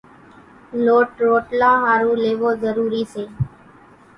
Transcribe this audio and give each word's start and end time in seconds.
لوٽ 0.85 1.09
روٽلان 1.25 1.75
ۿارُو 1.87 2.11
ليوو 2.23 2.49
ضروري 2.63 3.03
سي۔ 3.13 3.23